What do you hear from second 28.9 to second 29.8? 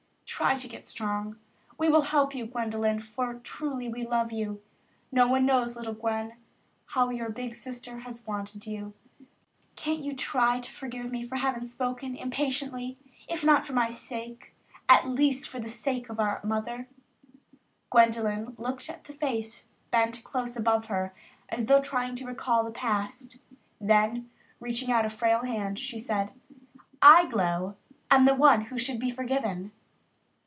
be forgiven."